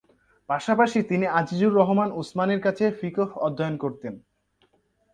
[0.49, 4.13] পাশাপাশি তিনি আজিজুর রহমান উসমানির কাছে ফিকহ অধ্যয়ন করতেন।